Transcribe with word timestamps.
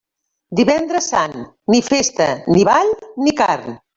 Divendres 0.59 1.09
sant, 1.11 1.35
ni 1.75 1.83
festa, 1.89 2.29
ni 2.57 2.65
ball, 2.73 2.93
ni 3.27 3.37
carn. 3.45 3.79